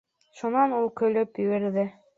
[0.39, 1.87] Шунан ул көлөп ебәрҙе.